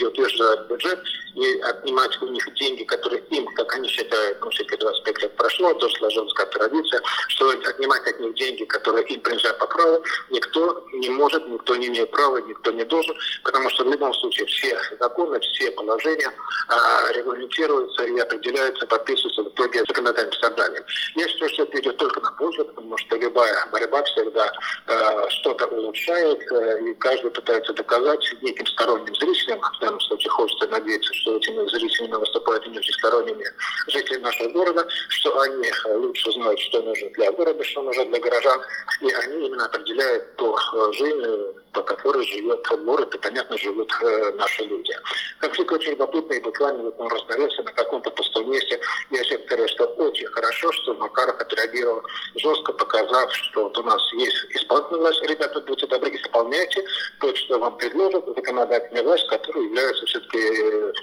утверждают 0.04 0.68
бюджет, 0.68 1.00
и 1.36 1.60
отнимать 1.62 2.22
у 2.22 2.28
них 2.28 2.54
деньги, 2.56 2.84
которые 2.84 3.22
им, 3.30 3.46
как 3.56 3.76
они 3.76 3.88
считают, 3.90 4.40
ну, 4.42 4.50
все-таки 4.50 4.78
25 4.78 5.22
лет 5.22 5.36
прошло, 5.36 5.74
тоже 5.76 5.96
сложилась 5.96 6.34
как 6.34 6.50
традиция, 6.52 7.02
что 7.28 7.50
отнимать 7.50 8.08
от 8.08 8.20
них 8.20 8.34
деньги, 8.36 8.64
которые 8.66 9.06
им 9.08 9.20
принадлежат 9.22 9.58
по 9.60 9.68
праву, 9.68 10.04
никто 10.30 10.86
не 10.94 11.10
может, 11.10 11.48
никто 11.48 11.76
не 11.76 11.88
имеет 11.88 12.12
права, 12.12 12.38
никто 12.38 12.72
не 12.72 12.86
должен, 12.86 13.16
потому 13.44 13.70
что 13.70 13.84
в 13.84 13.92
любом 13.92 14.14
случае 14.14 14.46
все 14.48 14.80
законы, 15.00 15.40
все 15.40 15.72
положения 15.72 16.32
а, 16.70 17.12
регламентируются 17.12 18.04
и 18.04 18.20
определяются, 18.20 18.88
подписываются 18.88 19.44
в 19.44 19.50
итоге 19.50 19.84
законодательным 19.88 20.40
собранием. 20.40 20.84
Я 21.16 21.28
считаю, 21.28 21.52
что 21.52 21.64
это 21.64 21.80
идет 21.80 21.98
только 21.98 22.22
на 22.22 22.32
пользу, 22.32 22.66
потому 22.66 22.98
что 22.98 23.16
любая 23.18 23.68
борьба 23.72 24.04
всегда 24.04 24.52
э, 24.88 25.30
что-то 25.30 25.68
улучшает, 25.68 26.40
э, 26.52 26.80
и 26.86 26.94
каждый 26.96 27.32
пытается 27.32 27.74
доказать 27.74 28.24
неким 28.42 28.66
сторонним 28.68 29.16
зрителям, 29.16 29.62
данном 29.86 30.02
случае 30.02 30.30
хочется 30.32 30.68
надеяться, 30.68 31.14
что 31.14 31.38
этими 31.38 31.68
зрителями 31.70 32.20
выступают 32.20 32.68
не 32.68 32.78
очень 32.78 32.94
сторонними 32.94 33.46
жители 33.88 34.18
нашего 34.18 34.50
города, 34.50 34.86
что 35.10 35.40
они 35.42 35.72
лучше 35.96 36.32
знают, 36.32 36.60
что 36.60 36.82
нужно 36.82 37.10
для 37.12 37.32
города, 37.32 37.64
что 37.64 37.82
нужно 37.84 38.06
для 38.06 38.20
горожан, 38.20 38.62
и 39.02 39.12
они 39.12 39.48
именно 39.48 39.66
определяют 39.66 40.36
то 40.36 40.58
э, 40.58 40.94
жизнь, 40.94 41.56
по 41.76 41.84
которой 41.84 42.26
живет 42.26 42.66
город, 42.86 43.14
и, 43.14 43.18
понятно, 43.18 43.58
живут 43.58 43.92
э, 44.02 44.32
наши 44.36 44.64
люди. 44.64 44.94
Конфликт 45.40 45.72
очень 45.74 45.92
любопытный, 45.92 46.40
буквально 46.40 46.84
вот 46.84 46.96
он 46.98 47.08
раздается 47.10 47.64
на 47.64 47.72
каком-то 47.74 48.10
пустом 48.12 48.50
месте. 48.50 48.80
Я 49.12 49.24
считаю, 49.24 49.68
что 49.68 49.86
очень 49.86 50.28
хорошо, 50.28 50.72
что 50.72 50.94
Макаров 50.96 51.40
отреагировал 51.40 52.02
жестко, 52.36 52.72
показав, 52.72 53.34
что 53.34 53.64
вот 53.64 53.78
у 53.78 53.84
нас 53.84 54.02
есть 54.14 54.38
исполнительная 54.52 55.02
власть, 55.02 55.22
ребята, 55.24 55.60
будьте 55.62 55.86
добры, 55.88 56.16
исполняйте 56.16 56.84
то, 57.20 57.36
что 57.36 57.60
вам 57.60 57.78
предложат, 57.78 58.26
законодательная 58.26 59.04
власть, 59.04 59.28
которая 59.28 59.64
является 59.66 60.06
все-таки 60.06 60.40
э, 60.40 60.94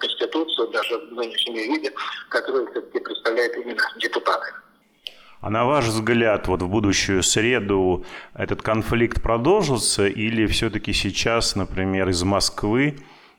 Конституцией, 0.00 0.72
даже 0.72 0.98
в 0.98 1.12
нынешнем 1.12 1.54
виде, 1.54 1.92
которую 2.28 2.68
все-таки 2.72 2.98
представляет 2.98 3.56
именно 3.56 3.82
депутаты. 3.96 4.52
А 5.40 5.50
на 5.50 5.64
ваш 5.64 5.86
взгляд, 5.86 6.48
вот 6.48 6.62
в 6.62 6.68
будущую 6.68 7.22
среду 7.22 8.04
этот 8.34 8.60
конфликт 8.60 9.22
продолжится 9.22 10.08
или 10.08 10.46
все-таки 10.46 10.92
сейчас, 10.92 11.54
например, 11.54 12.08
из 12.08 12.24
Москвы 12.24 12.96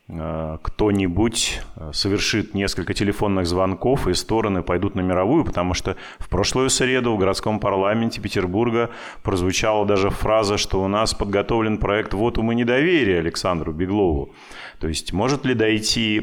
э, 0.08 0.58
кто-нибудь 0.62 1.62
э, 1.76 1.92
совершит 1.92 2.54
несколько 2.54 2.94
телефонных 2.94 3.48
звонков 3.48 4.08
и 4.08 4.14
стороны 4.14 4.64
пойдут 4.64 4.96
на 4.96 5.02
мировую, 5.02 5.44
потому 5.44 5.74
что 5.74 5.98
в 6.20 6.30
прошлую 6.30 6.70
среду 6.70 7.14
в 7.14 7.18
городском 7.18 7.60
парламенте 7.60 8.22
Петербурга 8.22 8.92
прозвучала 9.22 9.86
даже 9.86 10.10
фраза, 10.10 10.58
что 10.58 10.82
у 10.82 10.88
нас 10.88 11.14
подготовлен 11.14 11.80
проект 11.80 12.14
«Вот 12.14 12.38
мы 12.38 12.56
недоверие» 12.56 13.20
Александру 13.20 13.74
Беглову. 13.74 14.34
То 14.80 14.88
есть 14.88 15.12
может 15.12 15.44
ли 15.44 15.54
дойти 15.54 16.20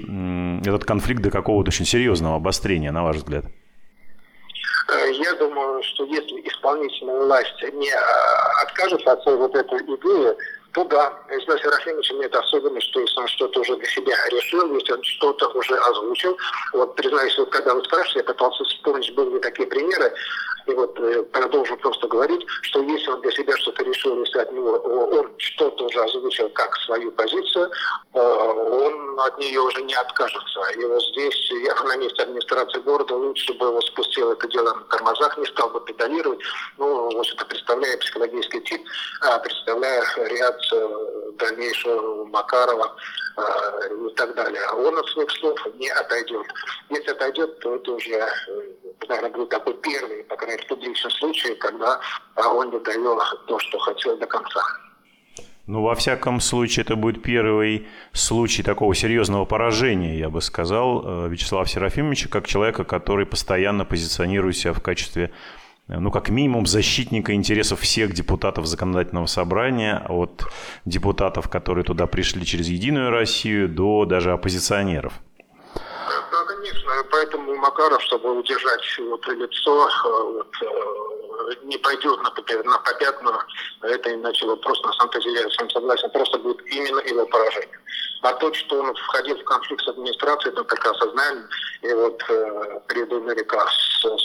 этот 0.64 0.86
конфликт 0.86 1.20
до 1.20 1.30
какого-то 1.30 1.68
очень 1.68 1.84
серьезного 1.84 2.36
обострения, 2.36 2.92
на 2.92 3.02
ваш 3.02 3.16
взгляд? 3.16 3.44
Э, 4.88 5.10
я 5.12 5.32
думаю, 5.34 5.82
что 5.82 6.04
если 6.04 6.40
исполнительная 6.48 7.20
власть 7.20 7.62
не 7.72 7.90
э, 7.90 8.62
откажется 8.62 9.12
от 9.12 9.26
вот 9.26 9.54
этой 9.54 9.78
идеи, 9.80 10.36
то 10.72 10.84
да, 10.84 11.12
Исмаил 11.30 11.58
Серафимович 11.58 12.12
имеет 12.12 12.34
особенность, 12.36 12.88
что 12.88 13.00
если 13.00 13.18
он 13.18 13.26
что-то 13.28 13.60
уже 13.60 13.76
для 13.76 13.86
себя 13.86 14.14
решил, 14.30 14.74
если 14.74 14.92
он 14.92 15.02
что-то 15.02 15.48
уже 15.48 15.74
озвучил. 15.74 16.36
Вот, 16.74 16.94
признаюсь, 16.94 17.36
вот 17.38 17.50
когда 17.50 17.74
вы 17.74 17.82
спрашивали, 17.84 18.18
я 18.18 18.24
пытался 18.24 18.62
вспомнить, 18.64 19.14
были 19.14 19.30
ли 19.30 19.40
такие 19.40 19.66
примеры, 19.68 20.12
и 20.66 20.74
вот 20.74 20.98
э, 20.98 21.22
продолжу 21.24 21.76
просто 21.76 22.08
говорить, 22.08 22.44
что 22.62 22.82
если 22.82 23.10
он 23.10 23.20
для 23.20 23.30
себя 23.30 23.56
что-то 23.56 23.84
решил, 23.84 24.18
если 24.18 24.40
от 24.40 24.52
него 24.52 24.72
он 24.72 25.30
что-то 25.38 25.84
уже 25.84 26.02
озвучил 26.02 26.48
как 26.50 26.76
свою 26.78 27.12
позицию, 27.12 27.70
э, 28.14 28.18
он 28.18 29.20
от 29.20 29.38
нее 29.38 29.60
уже 29.60 29.82
не 29.82 29.94
откажется. 29.94 30.60
И 30.76 30.84
вот 30.84 31.02
здесь 31.02 31.50
я 31.64 31.74
на 31.84 31.96
месте 31.96 32.22
администрации 32.22 32.80
города 32.80 33.14
лучше 33.14 33.52
бы 33.54 33.66
его 33.66 33.80
спустил 33.80 34.32
это 34.32 34.48
дело 34.48 34.74
на 34.74 34.84
тормозах, 34.84 35.38
не 35.38 35.46
стал 35.46 35.70
бы 35.70 35.80
педалировать. 35.84 36.40
Ну, 36.78 37.10
в 37.10 37.18
общем-то, 37.18 37.44
представляя 37.46 37.96
психологический 37.98 38.60
тип, 38.62 38.82
а 39.22 39.38
представляя 39.38 40.02
реакцию 40.16 41.32
дальнейшего 41.38 42.24
Макарова 42.24 42.96
э, 43.36 43.94
и 44.10 44.14
так 44.14 44.34
далее. 44.34 44.62
А 44.68 44.74
он 44.74 44.98
от 44.98 45.06
своих 45.10 45.30
слов 45.30 45.58
не 45.78 45.88
отойдет. 45.90 46.46
Если 46.90 47.10
отойдет, 47.10 47.58
то 47.60 47.76
это 47.76 47.92
уже 47.92 48.26
наверное, 49.08 49.30
будет 49.30 49.48
такой 49.50 49.74
первый, 49.74 50.24
по 50.24 50.36
крайней 50.36 50.55
публичный 50.66 51.10
случай, 51.10 51.54
когда 51.56 52.00
он 52.36 52.70
не 52.70 52.78
довел 52.80 53.20
то, 53.46 53.58
что 53.58 53.78
хотел 53.78 54.16
до 54.18 54.26
конца. 54.26 54.60
Ну, 55.66 55.82
во 55.82 55.96
всяком 55.96 56.40
случае, 56.40 56.84
это 56.84 56.94
будет 56.94 57.22
первый 57.22 57.88
случай 58.12 58.62
такого 58.62 58.94
серьезного 58.94 59.44
поражения, 59.44 60.16
я 60.16 60.30
бы 60.30 60.40
сказал, 60.40 61.02
э, 61.04 61.28
Вячеслава 61.28 61.66
Серафимовича, 61.66 62.28
как 62.28 62.46
человека, 62.46 62.84
который 62.84 63.26
постоянно 63.26 63.84
позиционирует 63.84 64.56
себя 64.56 64.72
в 64.72 64.80
качестве 64.80 65.32
э, 65.88 65.98
ну, 65.98 66.12
как 66.12 66.28
минимум, 66.28 66.66
защитника 66.66 67.34
интересов 67.34 67.80
всех 67.80 68.12
депутатов 68.12 68.66
законодательного 68.66 69.26
собрания, 69.26 70.06
от 70.08 70.44
депутатов, 70.84 71.48
которые 71.48 71.84
туда 71.84 72.06
пришли 72.06 72.46
через 72.46 72.68
«Единую 72.68 73.10
Россию», 73.10 73.68
до 73.68 74.04
даже 74.04 74.32
оппозиционеров 74.32 75.14
поэтому 77.10 77.54
Макаров, 77.56 78.02
чтобы 78.02 78.38
удержать 78.38 78.98
вот 78.98 79.26
лицо, 79.28 79.88
э, 79.88 80.22
вот, 80.22 80.54
э, 80.62 81.54
не 81.64 81.78
пойдет 81.78 82.18
на, 82.22 82.30
на 82.64 82.78
попятную, 82.78 83.38
это 83.82 84.14
иначе 84.14 84.46
вопрос, 84.46 84.82
на 84.82 84.92
самом 84.94 85.12
деле, 85.12 85.40
я 85.40 85.50
с 85.50 85.58
вами 85.58 85.72
согласен, 85.72 86.10
просто 86.10 86.38
будет 86.38 86.64
именно 86.66 87.00
его 87.00 87.26
поражение. 87.26 87.78
А 88.22 88.32
то, 88.34 88.52
что 88.54 88.80
он 88.80 88.94
входил 88.94 89.38
в 89.38 89.44
конфликт 89.44 89.84
с 89.84 89.88
администрацией, 89.88 90.52
это 90.52 90.64
прекрасно 90.64 91.10
знаем. 91.12 91.48
И 91.82 91.92
вот 91.92 92.22
э, 92.28 92.80
переду 92.88 93.20
наверняка 93.20 93.66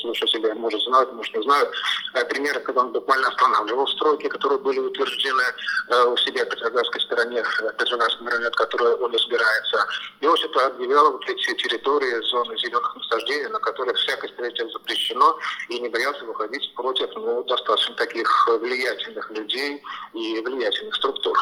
слушатели, 0.02 0.52
может, 0.54 0.82
знают, 0.82 1.14
может, 1.14 1.36
не 1.36 1.44
знают, 1.44 1.70
э, 2.14 2.26
примеры, 2.26 2.60
когда 2.62 2.82
он 2.82 2.92
буквально 2.92 3.28
останавливал 3.28 3.88
стройки, 3.88 4.28
которые 4.28 4.60
были 4.60 4.80
утверждены 4.80 5.44
э, 5.90 6.04
у 6.06 6.18
себя 6.18 6.46
в 6.46 6.50
Петроградской 6.50 7.02
стороне, 7.02 7.44
в 7.44 7.74
Петроградском 7.74 8.28
районе, 8.28 8.48
от 8.48 8.56
которой 8.56 8.96
он 8.96 9.16
избирается. 9.16 9.88
И 10.22 10.28
вот 10.28 10.40
это 10.44 10.68
объявлял 10.68 11.12
вот 11.12 11.30
эти 11.30 11.54
территории, 11.56 12.30
зоны 12.30 12.58
зеленых 12.58 12.96
насаждений, 12.96 13.48
на 13.48 13.60
которых 13.60 13.98
всякое 13.98 14.30
строительство 14.30 14.80
запрещено, 14.80 15.38
и 15.70 15.80
не 15.80 15.90
боялся 15.90 16.24
выходить 16.26 16.74
против 16.76 17.10
ну, 17.16 17.44
достаточно 17.44 17.96
таких 17.96 18.48
влиятельных 18.48 19.30
людей 19.32 19.84
и 20.14 20.42
влиятельных 20.42 20.96
структур. 20.96 21.38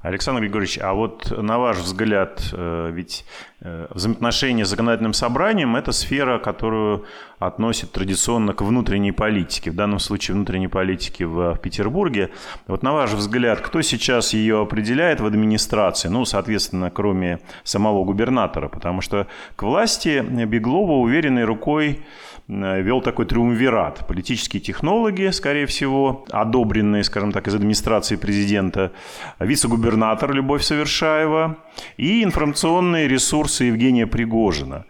Александр 0.00 0.42
Григорьевич, 0.42 0.78
а 0.80 0.94
вот 0.94 1.36
на 1.36 1.58
ваш 1.58 1.78
взгляд, 1.78 2.40
э, 2.52 2.90
ведь 2.92 3.24
э, 3.60 3.88
взаимоотношения 3.90 4.64
с 4.64 4.68
законодательным 4.68 5.12
собранием– 5.12 5.74
это 5.76 5.90
сфера, 5.90 6.38
которую 6.38 7.04
относят 7.40 7.90
традиционно 7.90 8.52
к 8.52 8.62
внутренней 8.62 9.10
политике, 9.10 9.72
в 9.72 9.74
данном 9.74 9.98
случае 9.98 10.36
внутренней 10.36 10.68
политике 10.68 11.26
в 11.26 11.56
Петербурге. 11.56 12.30
Вот 12.68 12.84
на 12.84 12.92
ваш 12.92 13.12
взгляд, 13.12 13.60
кто 13.60 13.82
сейчас 13.82 14.34
ее 14.34 14.62
определяет 14.62 15.20
в 15.20 15.26
администрации, 15.26 16.08
ну, 16.08 16.24
соответственно, 16.24 16.90
кроме 16.90 17.40
самого 17.64 18.04
губернатора, 18.04 18.68
потому 18.68 19.00
что 19.00 19.26
к 19.56 19.64
власти 19.64 20.20
Беглова 20.20 20.92
уверенной 20.92 21.44
рукой 21.44 22.04
вел 22.48 23.02
такой 23.02 23.26
триумвират. 23.26 24.06
Политические 24.06 24.60
технологи, 24.60 25.30
скорее 25.30 25.66
всего, 25.66 26.24
одобренные, 26.30 27.04
скажем 27.04 27.30
так, 27.30 27.46
из 27.46 27.54
администрации 27.54 28.16
президента, 28.16 28.92
вице-губернатор 29.38 30.32
Любовь 30.32 30.62
Совершаева 30.62 31.58
и 31.98 32.24
информационные 32.24 33.06
ресурсы 33.06 33.64
Евгения 33.64 34.06
Пригожина. 34.06 34.86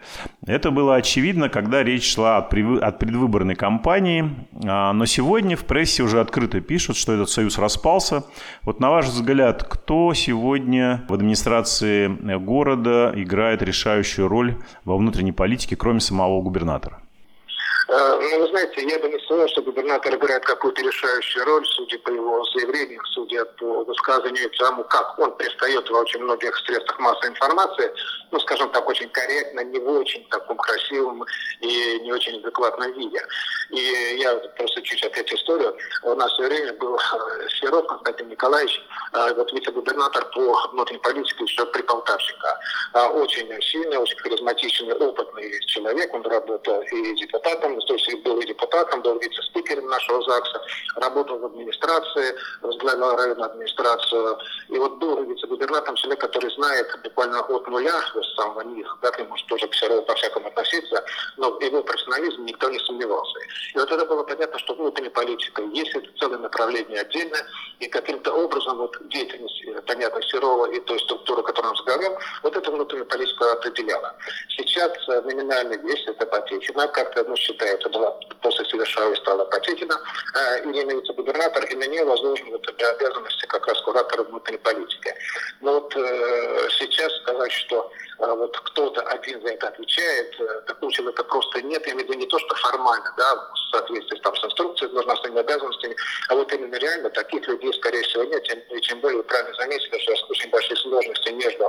Это 0.47 0.71
было 0.71 0.95
очевидно, 0.95 1.49
когда 1.49 1.83
речь 1.83 2.15
шла 2.15 2.39
от 2.39 2.49
предвыборной 2.51 3.57
кампании, 3.57 4.31
а, 4.65 4.93
но 4.93 5.05
сегодня 5.05 5.57
в 5.57 5.65
прессе 5.65 6.05
уже 6.05 6.21
открыто 6.21 6.61
пишут, 6.61 6.97
что 6.97 7.13
этот 7.13 7.29
союз 7.29 7.59
распался. 7.59 8.25
Вот 8.63 8.79
на 8.79 8.91
ваш 8.91 9.07
взгляд, 9.07 9.65
кто 9.65 10.15
сегодня 10.15 11.05
в 11.09 11.15
администрации 11.15 12.07
города 12.39 13.13
играет 13.17 13.63
решающую 13.63 14.29
роль 14.29 14.57
во 14.85 14.97
внутренней 14.97 15.33
политике, 15.33 15.75
кроме 15.77 16.01
самого 16.01 16.41
губернатора? 16.41 17.03
Э, 17.91 18.19
ну, 18.21 18.41
вы 18.41 18.49
знаете, 18.49 18.87
я 18.87 18.99
бы 18.99 19.09
не 19.09 19.19
сказал, 19.21 19.49
что 19.49 19.63
губернатор 19.63 20.15
играет 20.15 20.45
какую-то 20.45 20.83
решающую 20.83 21.45
роль, 21.47 21.67
судя 21.69 21.99
по 22.01 22.11
его 22.11 22.45
заявлениям, 22.53 23.03
судя 23.07 23.47
по 23.47 23.83
высказыванию 23.85 24.51
тому, 24.59 24.85
как 24.85 25.19
он 25.19 25.35
пристает 25.37 25.89
во 25.89 26.01
очень 26.01 26.21
многих 26.21 26.55
средствах 26.67 26.99
массовой 26.99 27.31
информации, 27.31 27.91
ну, 28.31 28.39
скажем 28.41 28.69
так, 28.73 28.87
очень 28.87 29.09
корректно, 29.09 29.61
не 29.65 29.79
в 29.79 29.89
очень 29.89 30.23
таком 30.29 30.59
красивом 30.59 31.25
и 31.61 32.01
не 32.01 32.13
очень 32.13 32.39
адекватном 32.39 32.93
виде. 32.93 33.23
И 33.71 34.17
я 34.19 34.35
просто 34.35 34.83
чуть 34.83 35.03
опять 35.05 35.33
историю. 35.33 35.75
У 36.03 36.15
нас 36.15 36.31
все 36.35 36.47
время 36.47 36.75
был 36.75 36.95
э, 36.95 37.49
Сирот 37.59 37.89
Константин 37.89 38.29
Николаевич, 38.29 38.83
э, 39.15 39.33
вот 39.33 39.51
вице-губернатор 39.55 40.27
по 40.35 40.69
внутренней 40.73 41.01
политике 41.01 41.45
еще 41.45 41.65
при 41.65 41.81
Полтавщика. 41.81 42.59
Очень 43.15 43.49
сильный, 43.63 43.97
очень 43.97 44.19
харизматичный, 44.19 44.93
опытный 44.93 45.59
человек. 45.67 46.13
Он 46.13 46.23
работал 46.23 46.83
и 46.83 47.15
депутатом 47.15 47.78
то 47.87 47.95
есть 47.95 48.23
был 48.23 48.41
и 48.41 48.47
депутатом, 48.47 49.03
был 49.03 49.19
вице-спикером 49.19 49.87
нашего 49.87 50.23
ЗАГСа, 50.23 50.61
работал 50.97 51.39
в 51.39 51.47
администрации, 51.47 52.35
возглавлял 52.63 53.17
районную 53.17 53.51
администрацию. 53.51 54.39
И 54.69 54.79
вот 54.79 54.97
был 54.99 55.23
вице-губернатором 55.25 55.97
человек, 55.97 56.21
который 56.21 56.51
знает 56.55 56.87
буквально 57.05 57.41
от 57.41 57.69
нуля, 57.69 58.01
с 58.15 58.35
самого 58.37 58.61
низа, 58.63 58.91
да, 59.03 59.11
ты 59.11 59.25
можешь 59.25 59.47
тоже 59.47 59.67
к 59.69 59.75
по-всякому 60.07 60.49
относиться, 60.49 61.05
но 61.39 61.51
в 61.53 61.63
его 61.63 61.83
профессионализме 61.83 62.45
никто 62.45 62.69
не 62.69 62.79
сомневался. 62.81 63.39
И 63.75 63.79
вот 63.79 63.91
это 63.91 64.05
было 64.05 64.23
понятно, 64.23 64.59
что 64.59 64.75
внутренняя 64.75 65.11
политика 65.11 65.63
есть, 65.63 65.95
это 65.95 66.09
целое 66.19 66.39
направление 66.39 67.01
отдельное, 67.01 67.45
и 67.81 67.89
каким-то 67.89 68.33
образом 68.33 68.79
вот 68.79 68.97
деятельность, 69.09 69.65
э, 69.67 69.81
понятно, 69.87 70.21
Серова 70.23 70.67
и 70.67 70.81
той 70.81 70.99
структуры, 71.01 71.43
которую 71.43 71.71
он 71.71 71.77
возглавлял, 71.77 72.19
вот 72.43 72.57
это 72.57 72.71
внутреннюю 72.71 73.07
политику 73.07 73.45
определяла. 73.45 74.15
Сейчас 74.57 74.93
э, 75.09 75.21
номинальный 75.23 75.79
вес 75.79 76.01
это 76.07 76.27
Потехина, 76.27 76.89
как-то 76.89 77.25
ну, 77.25 77.37
считается, 77.37 77.89
была 77.89 78.11
после 78.43 78.65
Совершавой 78.67 79.17
стала 79.17 79.45
Потехина, 79.47 79.95
э, 80.35 80.71
Ирина 80.71 80.93
вице-губернатор, 80.93 81.65
и 81.65 81.75
на 81.77 81.87
нее 81.87 82.05
возложены 82.05 82.51
вот 82.51 82.69
обязанности 82.69 83.47
как 83.47 83.67
раз 83.67 83.81
куратора 83.83 84.25
внутренней 84.25 84.59
политики. 84.59 85.15
Но 85.61 85.81
вот 85.81 85.95
э, 85.97 86.69
сейчас 86.79 87.13
сказать, 87.23 87.53
что 87.53 87.91
вот 88.19 88.57
кто-то 88.59 89.01
один 89.03 89.41
за 89.43 89.49
это 89.49 89.69
отвечает, 89.69 90.35
э, 90.41 90.61
такого 90.67 90.93
человека 90.93 91.23
просто 91.25 91.63
нет, 91.63 91.87
я 91.87 91.93
имею 91.93 92.07
в 92.07 92.11
виду 92.11 92.19
не 92.19 92.27
то, 92.27 92.39
что 92.39 92.55
формально, 92.57 93.13
да, 93.17 93.35
в 93.37 93.71
соответствии 93.71 94.19
там, 94.19 94.35
с 94.35 94.45
инструкцией, 94.45 94.91
должностными 94.93 95.39
обязанностями, 95.39 95.97
а 96.29 96.35
вот 96.35 96.53
именно 96.53 96.75
реально 96.77 97.11
таких 97.11 97.47
людей, 97.47 97.73
скорее 97.75 98.03
всего, 98.03 98.25
нет, 98.25 98.45
и 98.71 98.81
тем 98.81 99.01
более 99.01 99.19
вы 99.19 99.23
правильно 99.25 99.55
заметили, 99.55 99.99
что 99.99 100.13
очень 100.29 100.51
большие 100.51 100.77
сложности 100.77 101.31
между 101.31 101.65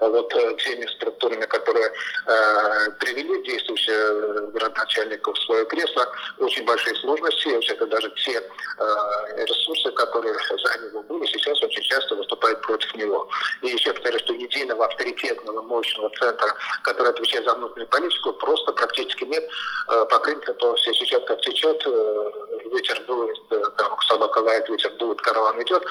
э, 0.00 0.08
вот 0.08 0.32
э, 0.34 0.56
теми 0.58 0.86
структурами, 0.86 1.46
которые 1.46 1.86
э, 1.86 2.90
привели 3.00 3.42
действующего 3.42 4.46
городначальника 4.50 5.32
в 5.32 5.38
свое 5.38 5.64
кресло, 5.66 6.06
очень 6.38 6.64
большие 6.64 6.94
сложности, 6.96 7.48
это 7.72 7.86
даже 7.86 8.10
те 8.24 8.40
э, 8.40 9.44
ресурсы, 9.44 9.90
которые 9.92 10.34
за 10.34 10.86
него 10.86 11.02
были, 11.02 11.26
сейчас 11.26 11.62
очень 11.62 11.82
часто 11.82 12.14
выступают 12.14 12.60
против 12.62 12.94
него. 12.94 13.28
И 13.62 13.68
еще 13.68 13.92
повторяю, 13.92 14.20
что 14.20 14.32
единого 14.32 14.86
авторитетного, 14.86 15.37
мощного 15.68 16.10
центра, 16.18 16.54
который 16.82 17.10
отвечает 17.10 17.44
за 17.44 17.54
внутреннюю 17.54 17.88
политику, 17.88 18.32
просто 18.32 18.72
практически 18.72 19.24
нет. 19.24 19.44
Э, 19.88 20.04
по 20.10 20.18
то 20.18 20.74
все 20.74 20.92
сейчас 20.94 21.22
как 21.26 21.40
течет, 21.42 21.82
э, 21.86 22.30
ветер 22.72 23.00
дует, 23.06 23.38
э, 23.50 23.62
там 23.76 24.00
собака 24.02 24.38
лает, 24.38 24.68
ветер 24.68 24.90
дует, 24.98 25.20
караван 25.20 25.62
идет, 25.62 25.84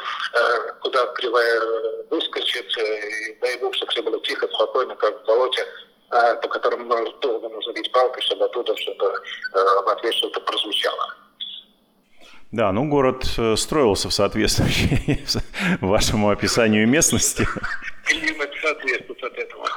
куда 0.82 1.06
кривая 1.08 1.62
выскочит, 2.10 2.78
и 2.78 3.38
дай 3.42 3.58
бог, 3.60 3.74
чтобы 3.76 3.92
все 3.92 4.02
было 4.02 4.20
тихо, 4.22 4.48
спокойно, 4.48 4.96
как 4.96 5.22
в 5.22 5.26
болоте, 5.26 5.66
по 6.10 6.48
которому 6.48 6.86
долго 7.22 7.50
нужно 7.50 7.74
бить 7.74 7.92
палкой, 7.92 8.22
чтобы 8.22 8.46
оттуда 8.46 8.76
что-то 8.78 9.22
в 9.54 9.90
ответ 9.90 10.14
что-то 10.14 10.40
прозвучало. 10.42 11.14
Да, 12.52 12.72
ну 12.72 12.88
город 12.88 13.26
строился 13.56 14.10
в 14.10 14.14
соответствии 14.14 15.20
вашему 15.82 16.30
описанию 16.30 16.88
местности. 16.88 17.48
Климат 18.08 18.50
соответствует 18.62 19.24
от 19.24 19.38
этого. 19.38 19.68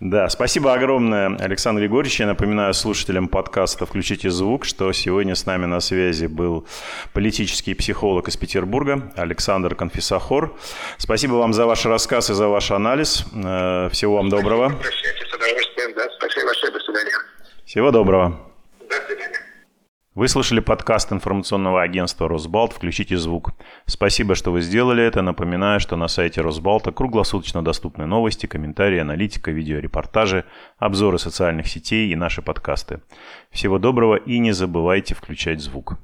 Да, 0.00 0.30
спасибо 0.30 0.72
огромное, 0.72 1.36
Александр 1.36 1.82
Егорович. 1.82 2.20
Я 2.20 2.26
напоминаю 2.26 2.72
слушателям 2.72 3.28
подкаста 3.28 3.84
«Включите 3.84 4.30
звук», 4.30 4.64
что 4.64 4.90
сегодня 4.92 5.34
с 5.34 5.44
нами 5.44 5.66
на 5.66 5.80
связи 5.80 6.24
был 6.24 6.66
политический 7.12 7.74
психолог 7.74 8.28
из 8.28 8.36
Петербурга 8.36 9.12
Александр 9.16 9.74
Конфисахор. 9.74 10.56
Спасибо 10.96 11.34
вам 11.34 11.52
за 11.52 11.66
ваш 11.66 11.84
рассказ 11.84 12.30
и 12.30 12.34
за 12.34 12.48
ваш 12.48 12.70
анализ. 12.70 13.24
Э, 13.34 13.90
всего 13.92 14.16
вам 14.16 14.30
доброго. 14.30 14.70
Прощайте, 14.70 15.26
с 15.26 15.34
удовольствием. 15.34 15.94
Да, 15.94 16.08
спасибо 16.16 16.46
большое. 16.46 16.72
До 16.72 16.80
свидания. 16.80 17.12
Всего 17.66 17.90
доброго. 17.90 18.49
Вы 20.16 20.26
слышали 20.26 20.58
подкаст 20.58 21.12
информационного 21.12 21.82
агентства 21.82 22.28
«Росбалт. 22.28 22.72
Включите 22.72 23.16
звук». 23.16 23.52
Спасибо, 23.86 24.34
что 24.34 24.50
вы 24.50 24.60
сделали 24.60 25.04
это. 25.04 25.22
Напоминаю, 25.22 25.78
что 25.78 25.94
на 25.94 26.08
сайте 26.08 26.40
«Росбалта» 26.40 26.90
круглосуточно 26.90 27.62
доступны 27.62 28.06
новости, 28.06 28.46
комментарии, 28.46 28.98
аналитика, 28.98 29.52
видеорепортажи, 29.52 30.46
обзоры 30.78 31.20
социальных 31.20 31.68
сетей 31.68 32.10
и 32.10 32.16
наши 32.16 32.42
подкасты. 32.42 33.02
Всего 33.52 33.78
доброго 33.78 34.16
и 34.16 34.40
не 34.40 34.50
забывайте 34.50 35.14
включать 35.14 35.60
звук. 35.60 35.96